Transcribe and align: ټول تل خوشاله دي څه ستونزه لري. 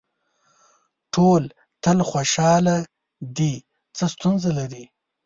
ټول 1.13 1.43
تل 1.83 1.97
خوشاله 2.09 2.77
دي 3.37 3.53
څه 3.97 4.05
ستونزه 4.13 4.49
لري. 4.59 4.83